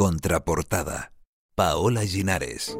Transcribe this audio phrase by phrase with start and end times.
[0.00, 1.12] Contraportada.
[1.54, 2.74] Paola Ginares.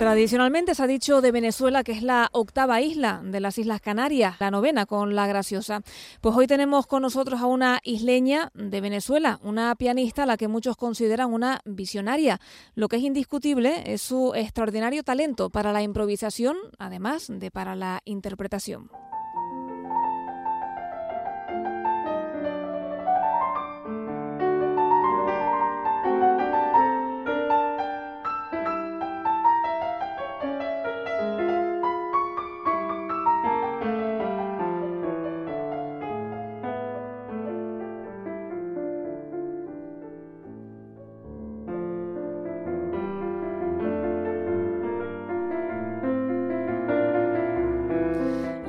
[0.00, 4.36] Tradicionalmente se ha dicho de Venezuela que es la octava isla de las Islas Canarias,
[4.40, 5.82] la novena con la graciosa.
[6.22, 10.48] Pues hoy tenemos con nosotros a una isleña de Venezuela, una pianista a la que
[10.48, 12.40] muchos consideran una visionaria.
[12.74, 18.00] Lo que es indiscutible es su extraordinario talento para la improvisación, además de para la
[18.06, 18.90] interpretación.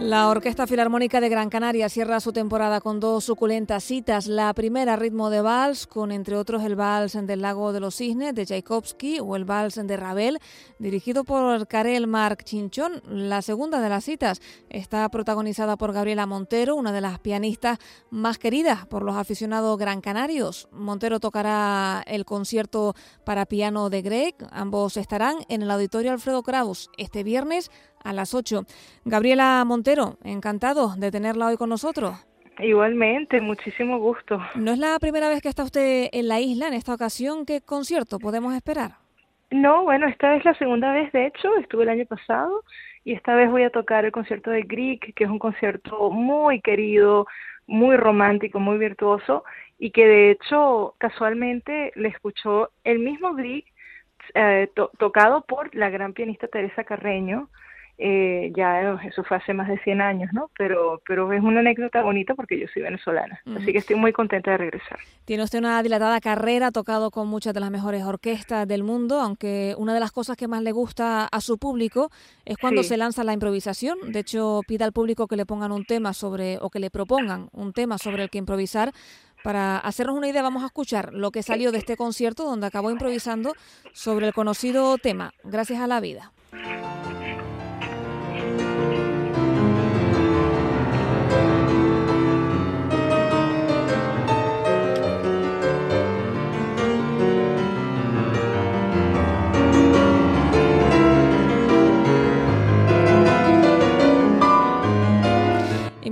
[0.02, 4.26] La Orquesta Filarmónica de Gran Canaria cierra su temporada con dos suculentas citas.
[4.26, 8.34] La primera, ritmo de vals, con entre otros el vals del Lago de los Cisnes
[8.34, 10.40] de Tchaikovsky o el vals de Ravel,
[10.80, 13.04] dirigido por Karel Marc Chinchón.
[13.06, 17.78] La segunda de las citas está protagonizada por Gabriela Montero, una de las pianistas
[18.10, 20.68] más queridas por los aficionados gran canarios.
[20.72, 24.36] Montero tocará el concierto para piano de Greg.
[24.50, 27.70] Ambos estarán en el Auditorio Alfredo Kraus este viernes
[28.04, 28.64] a las 8.
[29.06, 32.16] Gabriela Montero, encantado de tenerla hoy con nosotros.
[32.60, 34.40] Igualmente, muchísimo gusto.
[34.56, 37.46] ¿No es la primera vez que está usted en la isla en esta ocasión?
[37.46, 38.92] ¿Qué concierto podemos esperar?
[39.50, 42.64] No, bueno, esta es la segunda vez, de hecho, estuve el año pasado
[43.04, 46.62] y esta vez voy a tocar el concierto de Grieg, que es un concierto muy
[46.62, 47.28] querido,
[47.68, 49.44] muy romántico, muy virtuoso
[49.80, 53.66] y que de hecho casualmente le escuchó el mismo Grieg
[54.36, 57.50] eh, tocado por la gran pianista Teresa Carreño,
[57.98, 60.50] eh, ya eso fue hace más de 100 años, ¿no?
[60.58, 64.52] Pero, pero es una anécdota bonita porque yo soy venezolana, así que estoy muy contenta
[64.52, 64.98] de regresar.
[65.26, 69.20] Tiene usted una dilatada carrera, ha tocado con muchas de las mejores orquestas del mundo,
[69.20, 72.10] aunque una de las cosas que más le gusta a su público
[72.46, 74.12] es cuando se lanza la improvisación.
[74.12, 77.50] De hecho, pide al público que le pongan un tema sobre, o que le propongan
[77.52, 78.92] un tema sobre el que improvisar.
[79.44, 82.92] Para hacernos una idea, vamos a escuchar lo que salió de este concierto donde acabó
[82.92, 83.54] improvisando
[83.94, 86.32] sobre el conocido tema, Gracias a la vida.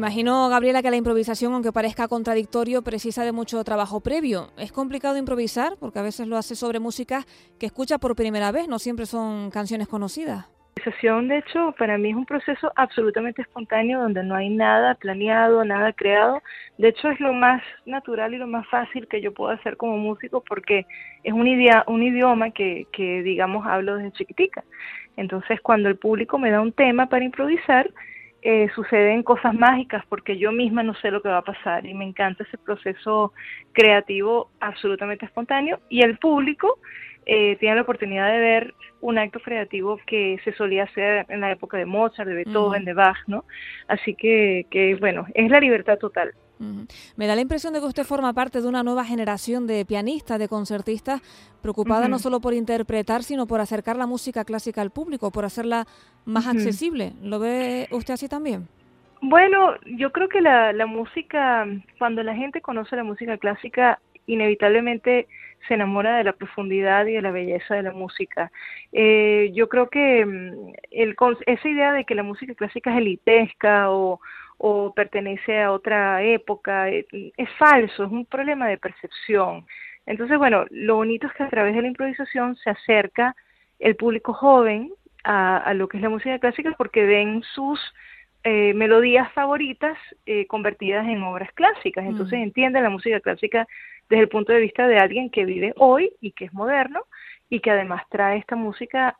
[0.09, 4.47] Imagino, Gabriela, que la improvisación, aunque parezca contradictorio, precisa de mucho trabajo previo.
[4.58, 5.74] ¿Es complicado improvisar?
[5.80, 7.25] Porque a veces lo hace sobre música
[7.59, 10.48] que escucha por primera vez, no siempre son canciones conocidas.
[10.78, 15.64] Improvisación, de hecho, para mí es un proceso absolutamente espontáneo donde no hay nada planeado,
[15.64, 16.42] nada creado.
[16.80, 19.96] De hecho, es lo más natural y lo más fácil que yo puedo hacer como
[20.00, 20.88] músico porque
[21.24, 24.64] es un, idioma, un idioma que, que, digamos, hablo desde chiquitica.
[25.18, 27.92] Entonces, cuando el público me da un tema para improvisar,
[28.42, 31.94] eh, suceden cosas mágicas porque yo misma no sé lo que va a pasar y
[31.94, 33.34] me encanta ese proceso
[33.74, 36.80] creativo absolutamente espontáneo y el público
[37.26, 41.52] eh, tiene la oportunidad de ver un acto creativo que se solía hacer en la
[41.52, 43.46] época de Mozart, de Beethoven, de Bach, ¿no?
[43.88, 46.34] Así que, que, bueno, es la libertad total.
[47.16, 50.40] Me da la impresión de que usted forma parte de una nueva generación de pianistas,
[50.40, 51.22] de concertistas,
[51.62, 55.86] preocupada no solo por interpretar, sino por acercar la música clásica al público, por hacerla
[56.25, 57.14] más accesible.
[57.22, 58.68] ¿Lo ve usted así también?
[59.22, 61.66] Bueno, yo creo que la, la música,
[61.98, 65.28] cuando la gente conoce la música clásica, inevitablemente
[65.68, 68.52] se enamora de la profundidad y de la belleza de la música.
[68.92, 71.16] Eh, yo creo que mm, el,
[71.46, 74.19] esa idea de que la música clásica es elitesca o,
[74.59, 77.06] o pertenece a otra época, eh,
[77.38, 79.66] es falso, es un problema de percepción.
[80.06, 83.36] Entonces, bueno, lo bonito es que a través de la improvisación se acerca
[83.80, 84.92] el público joven
[85.24, 87.80] a, lo que es la música clásica porque ven sus
[88.44, 92.06] eh, melodías favoritas eh, convertidas en obras clásicas.
[92.06, 92.44] Entonces mm.
[92.44, 93.66] entienden la música clásica
[94.10, 97.06] desde el punto de vista de alguien que vive hoy y que es moderno
[97.50, 99.16] y que además trae esta música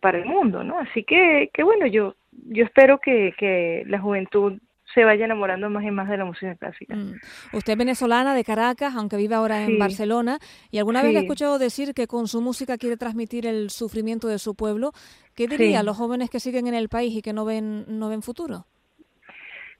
[0.00, 0.78] para el mundo, ¿no?
[0.78, 4.58] Así que, que bueno, yo yo espero que, que la juventud
[4.94, 6.96] se vaya enamorando más y más de la música clásica.
[6.96, 7.14] Mm.
[7.52, 10.38] Usted es venezolana de Caracas, aunque vive ahora en Barcelona,
[10.70, 14.26] y alguna vez le he escuchado decir que con su música quiere transmitir el sufrimiento
[14.26, 14.92] de su pueblo.
[15.36, 18.08] ¿Qué diría a los jóvenes que siguen en el país y que no ven, no
[18.08, 18.66] ven futuro?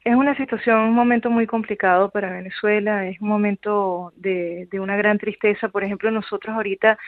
[0.05, 5.19] Es una situación, un momento muy complicado para Venezuela, es un momento de, una gran
[5.19, 5.69] tristeza.
[5.69, 6.99] Por ejemplo, nosotros ahorita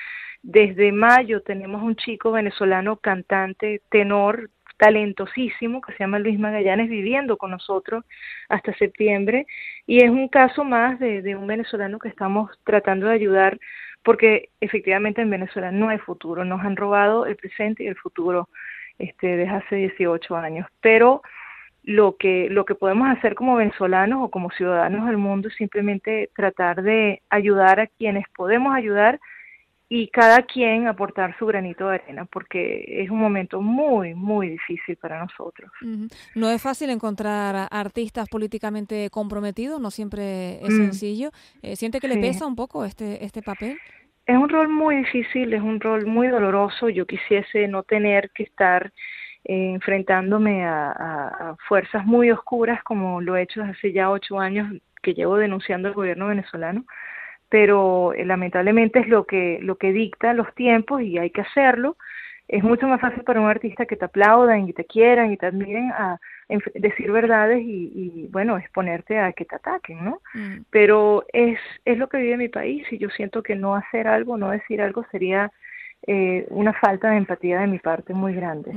[0.42, 7.38] desde mayo tenemos un chico venezolano cantante, tenor, talentosísimo, que se llama Luis Magallanes, viviendo
[7.38, 8.04] con nosotros
[8.48, 9.46] hasta septiembre.
[9.86, 13.58] Y es un caso más de, de un venezolano que estamos tratando de ayudar
[14.04, 16.44] porque efectivamente en Venezuela no hay futuro.
[16.44, 18.48] Nos han robado el presente y el futuro
[18.98, 20.66] este, desde hace 18 años.
[20.80, 21.22] Pero
[21.82, 26.30] lo que, lo que podemos hacer como venezolanos o como ciudadanos del mundo es simplemente
[26.34, 29.20] tratar de ayudar a quienes podemos ayudar
[29.94, 34.96] y cada quien aportar su granito de arena, porque es un momento muy, muy difícil
[34.96, 35.70] para nosotros.
[36.34, 40.76] No es fácil encontrar artistas políticamente comprometidos, no siempre es mm.
[40.78, 41.30] sencillo.
[41.60, 43.76] Eh, ¿Siente que le pesa un poco este, este papel?
[44.24, 46.88] Es un rol muy difícil, es un rol muy doloroso.
[46.88, 48.94] Yo quisiese no tener que estar
[49.44, 54.72] eh, enfrentándome a, fuerzas muy oscuras como lo he hecho desde hace ya ocho años
[55.02, 56.84] que llevo denunciando al gobierno venezolano.
[57.48, 61.96] Pero eh, lamentablemente es lo que lo que dicta los tiempos y hay que hacerlo.
[62.46, 65.46] Es mucho más fácil para un artista que te aplaudan y te quieran y te
[65.46, 66.20] admiren a,
[66.74, 70.64] decir verdades y, bueno exponerte a que te ataquen no mm.
[70.70, 74.36] pero es es lo que vive mi país y yo siento que no hacer algo
[74.36, 75.50] no decir algo sería
[76.04, 78.72] eh, una falta de empatía de mi parte muy grande.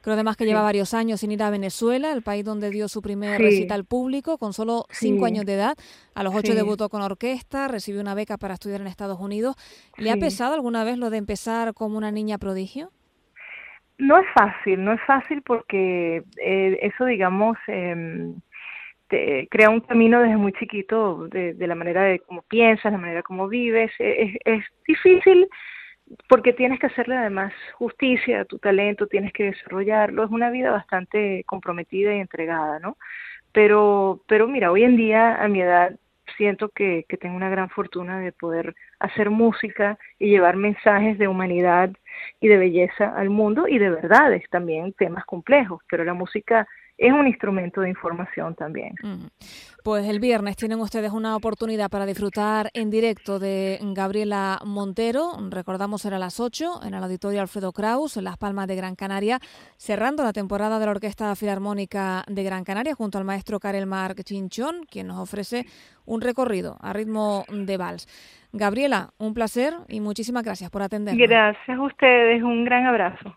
[0.00, 3.02] Creo además que lleva varios años sin ir a Venezuela, el país donde dio su
[3.02, 5.74] primer recital público con solo cinco años de edad.
[6.14, 9.56] A los ocho debutó con orquesta, recibió una beca para estudiar en Estados Unidos.
[9.98, 12.88] ¿Le ha pesado alguna vez lo de empezar como una niña prodigio?
[13.98, 18.34] No es fácil, no es fácil porque eh, eso, digamos, eh,
[19.50, 23.46] crea un camino desde muy chiquito de, la manera de cómo piensas, la manera como
[23.46, 23.92] vives.
[23.98, 25.46] es, es difícil
[26.28, 30.70] porque tienes que hacerle además justicia a tu talento, tienes que desarrollarlo, es una vida
[30.70, 32.96] bastante comprometida y entregada, ¿no?
[33.52, 35.96] Pero, pero mira, hoy en día a mi edad
[36.36, 41.28] siento que, que tengo una gran fortuna de poder hacer música y llevar mensajes de
[41.28, 41.90] humanidad
[42.40, 46.66] y de belleza al mundo y de verdades también, temas complejos, pero la música
[47.02, 48.94] es un instrumento de información también.
[49.82, 55.32] Pues el viernes tienen ustedes una oportunidad para disfrutar en directo de Gabriela Montero.
[55.50, 58.94] Recordamos era a las 8 en el Auditorio Alfredo Kraus, en Las Palmas de Gran
[58.94, 59.40] Canaria,
[59.76, 64.22] cerrando la temporada de la Orquesta Filarmónica de Gran Canaria junto al maestro Karel Marc
[64.22, 65.64] Chinchón, quien nos ofrece
[66.06, 68.06] un recorrido a ritmo de vals.
[68.52, 71.16] Gabriela, un placer y muchísimas gracias por atender.
[71.16, 73.36] Gracias a ustedes, un gran abrazo.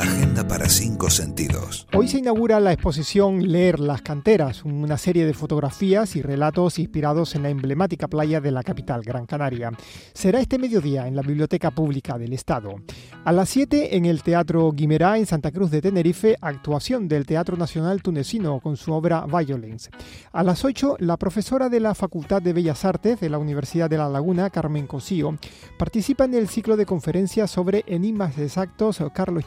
[0.00, 1.86] Agenda para cinco sentidos.
[1.92, 7.34] Hoy se inaugura la exposición Leer las canteras, una serie de fotografías y relatos inspirados
[7.34, 9.72] en la emblemática playa de la capital, Gran Canaria.
[10.14, 12.76] Será este mediodía en la Biblioteca Pública del Estado.
[13.26, 17.58] A las 7 en el Teatro Guimerá en Santa Cruz de Tenerife, actuación del Teatro
[17.58, 19.90] Nacional Tunecino con su obra Violence.
[20.32, 23.98] A las 8, la profesora de la Facultad de Bellas Artes de la Universidad de
[23.98, 25.36] La Laguna, Carmen Cosío,
[25.78, 29.44] participa en el ciclo de conferencias sobre enigmas exactos Carlos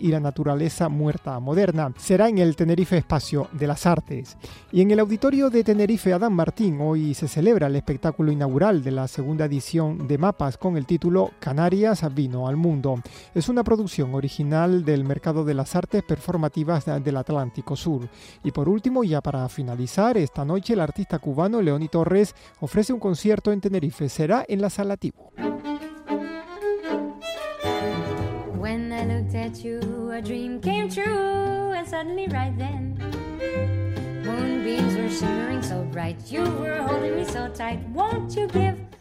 [0.00, 1.92] Y la naturaleza muerta moderna.
[1.96, 4.36] Será en el Tenerife Espacio de las Artes.
[4.72, 8.90] Y en el auditorio de Tenerife Adán Martín hoy se celebra el espectáculo inaugural de
[8.90, 13.00] la segunda edición de Mapas con el título Canarias vino al mundo.
[13.34, 18.08] Es una producción original del mercado de las artes performativas del Atlántico Sur.
[18.44, 23.00] Y por último, ya para finalizar, esta noche el artista cubano Leoni Torres ofrece un
[23.00, 24.08] concierto en Tenerife.
[24.08, 25.30] Será en la Sala Tibu.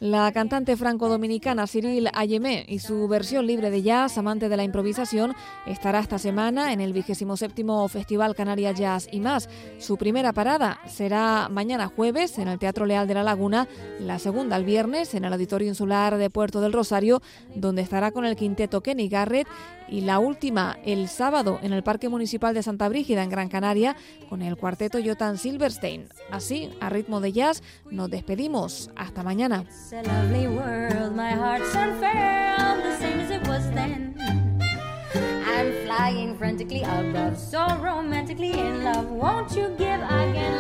[0.02, 5.34] La cantante franco-dominicana Cyril Ayemé y su versión libre de jazz, amante de la improvisación,
[5.66, 9.50] estará esta semana en el 27 Festival Canaria Jazz y más.
[9.78, 13.68] Su primera parada será mañana jueves en el Teatro Leal de la Laguna,
[14.00, 17.22] la segunda el viernes en el Auditorio Insular de Puerto del Rosario,
[17.56, 19.48] donde estará con el quinteto Kenny Garrett
[19.92, 23.96] y la última el sábado en el Parque Municipal de Santa Brígida en Gran Canaria
[24.30, 26.08] con el cuarteto Jotan Silverstein.
[26.32, 28.90] Así, a ritmo de jazz, nos despedimos.
[28.96, 29.66] Hasta mañana.
[35.60, 39.12] I'm flying frantically above, so romantically in love.
[39.12, 40.59] Won't you give again.